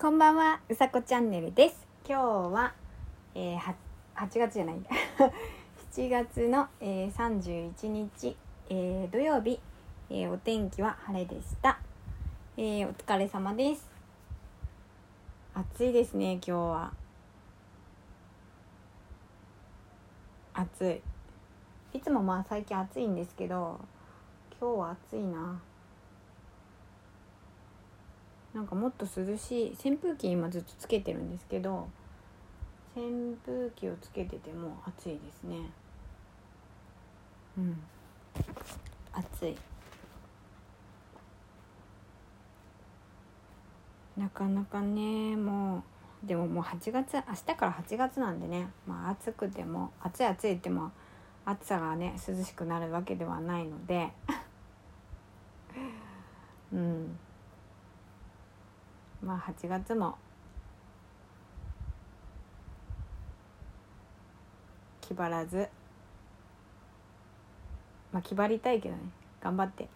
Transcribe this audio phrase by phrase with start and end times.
[0.00, 1.86] こんばんは、うさこチャンネルです。
[2.08, 2.22] 今日
[2.54, 2.72] は、
[3.34, 3.74] えー、は
[4.14, 4.76] 8月じゃない
[5.92, 8.34] 7月の、えー、31日、
[8.70, 9.60] えー、土曜日、
[10.08, 11.78] えー、お天気は晴れでした、
[12.56, 13.86] えー、お疲れ様です。
[15.52, 16.92] 暑いですね、今日は。
[20.54, 21.02] 暑
[21.92, 21.98] い。
[21.98, 23.78] いつもまあ最近暑いんですけど、
[24.58, 25.60] 今日は暑いな。
[28.54, 31.88] なんかもっと涼しい扇風機今ずっとつけてるんですけど
[32.96, 35.58] 扇風機をつけてても暑いですね。
[37.56, 37.76] うん。
[39.12, 39.56] 暑い。
[44.16, 45.84] なかなかねも
[46.24, 50.90] うでももう8月明日から8月なんでねまあ暑くても暑い暑いっても
[51.44, 54.10] 暑さがね涼しくなるわけではないので。
[56.72, 57.18] うん。
[59.22, 60.16] まあ8月も。
[65.00, 65.68] 気張らず。
[68.12, 69.02] まあ気張りたいけどね。
[69.42, 69.88] 頑張って。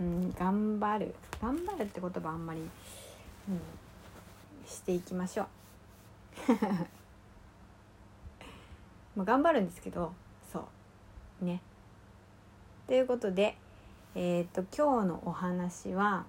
[0.00, 1.14] うん頑張る。
[1.42, 2.68] 頑張るって言葉あんまり、うん、
[4.66, 5.46] していきましょう。
[9.16, 10.12] まあ頑張るんですけど
[10.52, 10.66] そ
[11.42, 11.44] う。
[11.44, 11.60] ね。
[12.86, 13.58] ということで
[14.14, 16.24] えっ、ー、と今日のお話は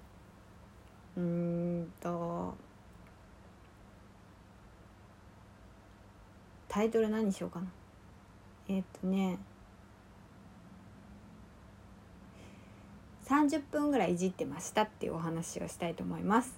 [1.19, 2.55] うんと
[6.69, 7.67] タイトル何にしようかな。
[8.69, 9.37] えっ、とね。
[13.25, 16.57] 30分ぐらいいじってましたっていうお話をしたいと思います。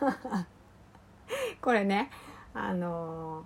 [1.60, 2.10] これね
[2.54, 3.44] あの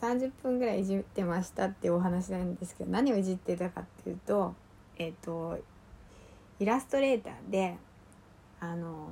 [0.00, 4.54] ー、30分ぐらいいじってましたっていうお話なんですけど何をいじってたかっていうと
[4.96, 5.58] えっ、と
[6.58, 7.76] イラストレーターで
[8.58, 9.03] あの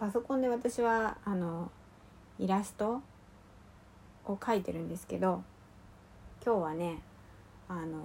[0.00, 1.70] パソコンで私はあの
[2.38, 3.02] イラスト
[4.24, 5.42] を描いてるんですけど
[6.42, 7.02] 今日はね
[7.68, 7.98] あの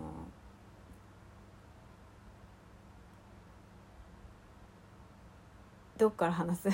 [5.98, 6.70] どっから話す？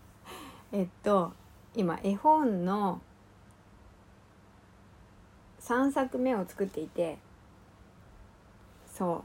[0.72, 1.34] えっと
[1.74, 3.02] 今絵本の
[5.60, 7.18] 3作目を作っていて
[8.86, 9.22] そ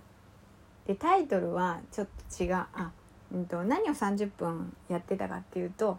[0.85, 0.87] う。
[0.89, 2.07] でタイトルはちょっ
[2.37, 2.55] と違う。
[2.73, 2.91] あ、
[3.33, 5.97] うんと、何を30分やってたかっていうと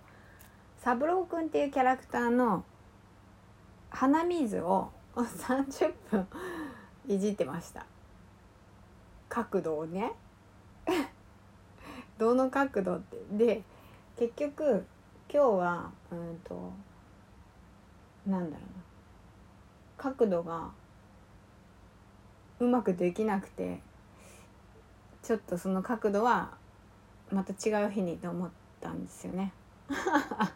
[0.79, 2.65] 三郎くんっていうキャラクターの
[3.91, 6.27] 鼻水を30分
[7.07, 7.87] いじってました。
[9.29, 10.13] 角度をね。
[12.19, 13.17] どの角度って。
[13.31, 13.63] で
[14.17, 14.85] 結局
[15.33, 16.73] 今日はうんと
[18.27, 18.83] なんだろうな。
[19.97, 20.71] 角度が
[22.59, 23.81] うまくできなくて
[25.23, 26.57] ちょっとその角度は
[27.33, 28.51] また違う日にと思っ
[28.81, 29.53] たんですよね。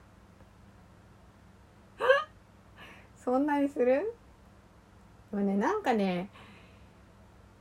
[3.17, 4.15] そんなにする？
[5.31, 6.31] でもねなんかね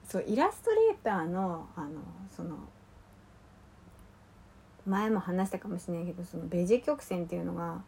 [0.07, 2.57] そうイラストレーターのあのその
[4.85, 7.81] 前も話したかもしれないけどそのベジ曲線っていうのが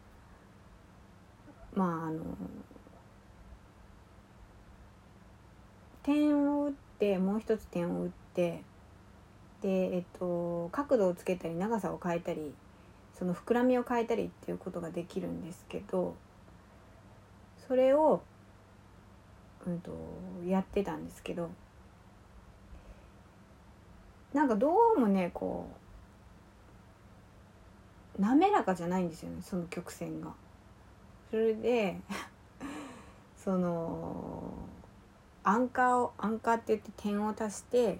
[1.76, 2.22] まああの
[6.02, 8.64] 点を打ってもう一つ点を打って
[9.67, 12.53] でえっと角度をつけたり長さを変えたり
[13.19, 16.16] その膨らみを変えたりっていうことができるんですけど
[17.67, 18.22] それを、
[19.66, 19.91] うんと、
[20.47, 21.50] やってたんですけど
[24.33, 25.67] なんかどうもねこ
[28.17, 30.34] う滑らかじゃないんですよねその曲線が。
[31.29, 31.99] それで
[33.35, 34.53] その
[35.44, 37.99] アンカーをアンカーって言って点を足して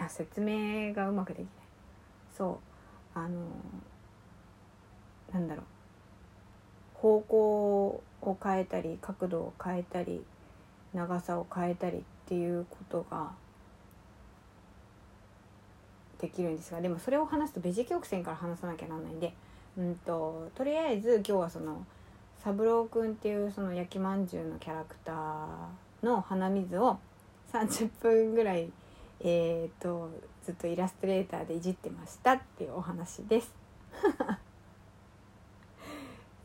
[0.00, 1.48] あ説明がうまくできない。
[2.36, 2.60] そ
[3.14, 3.18] う。
[3.18, 3.40] あの
[5.32, 5.64] なんだろう。
[6.94, 10.22] 方向を変えたり角度を変えたり
[10.92, 13.30] 長さを変えたりっていうことが
[16.20, 19.32] できるんですがでもそれを話すとベジ曲線から話さなきゃなんないんで、
[19.78, 21.84] うんと、とりあえず今日はその
[22.44, 26.98] 三郎くんっていうその焼きまんじゅうのキャラクターの鼻水を
[27.52, 28.70] 30分ぐらい
[29.22, 30.10] えーと、
[30.44, 33.54] ずっとイラストレーターでいじってましたっていうお話です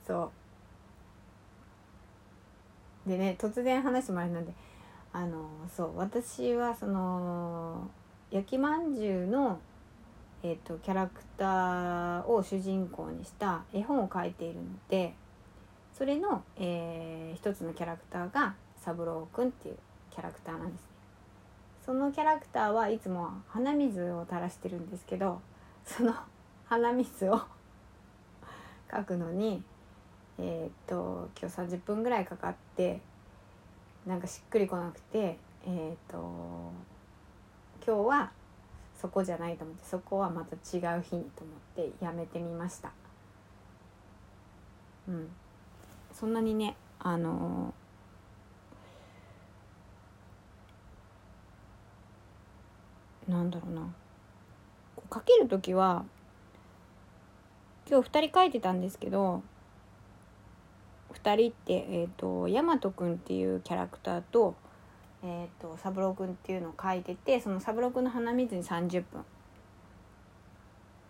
[0.06, 0.31] そ
[3.06, 4.54] うでね突然話もあれなんで
[5.13, 7.89] あのそう私はその
[8.31, 9.60] 焼きまんじゅうの、
[10.44, 15.13] えーと、キャラクターを主人公にした絵本を描いているので
[15.94, 19.77] それの、えー、一つのキャラクターが三郎くんっていう
[20.12, 20.94] キャラクターなんです。
[21.86, 25.40] そのキャラクターはいつも鼻水を垂らしてるんですけど
[25.86, 26.16] その
[26.66, 27.40] 鼻水を
[28.92, 29.64] 書くのに
[30.40, 33.02] えー、っと今日30分ぐらいかかって
[34.06, 36.18] なんかしっくりこなくてえー、っと
[37.86, 38.32] 今日は
[38.96, 42.92] そこじゃないと思ってそこはまた違う日にと思ってやめてみました。
[45.08, 45.30] うん。
[46.12, 47.85] そんなにねあのー、
[53.36, 53.94] なんだろうな。
[55.14, 56.06] 書ける時は
[57.88, 59.44] 今日2人書いてたんですけど
[61.14, 64.56] 2人って、えーと、大和くんっていうキャラクターと,、
[65.24, 69.26] えーと、三郎くんっていうのを書いててその三郎くんの鼻水に30分。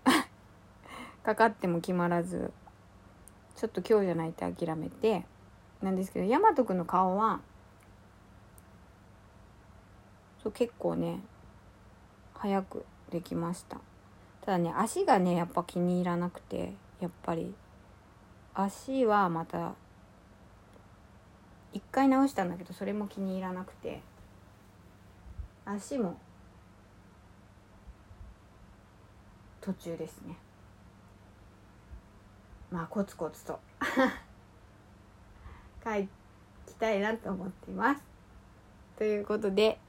[1.23, 2.51] かかっても決まらず
[3.55, 5.25] ちょっと今日じゃないって諦めて
[5.81, 7.39] なんですけど大和くんの顔は
[10.43, 11.21] そう結構ね
[12.35, 13.77] 早くできました。
[14.41, 17.53] ただね足がねやっぱ気に入らなくてやっぱり。
[18.57, 19.73] 足はまた
[21.73, 24.01] 一回直したんだけどそれも気に入らなくて。
[25.65, 26.17] 足も
[29.61, 30.37] 途中ですね。
[32.71, 33.59] まあコツコツと。
[35.83, 38.01] 書きたいなと思っています。
[38.97, 39.79] ということで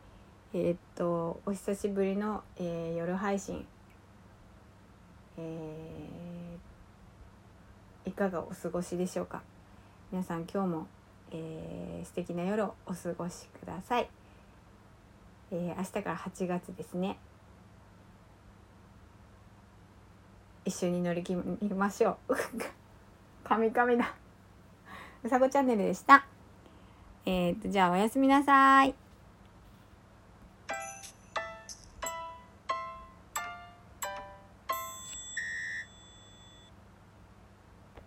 [0.54, 3.66] えー、っとお久しぶりの、えー、夜配信。
[5.38, 9.43] えー、いかがお過ごしでしょうか？
[10.10, 10.87] 皆さん今日も
[11.32, 14.08] えー、素敵な夜をお過ごしください、
[15.50, 17.19] えー、明日から8月ですね。
[20.64, 22.37] 一緒に乗り切りましょう。
[23.44, 24.14] カミカミだ。
[25.25, 26.26] うさこチャンネルでした。
[27.25, 29.06] えーとじゃあおやすみなさい。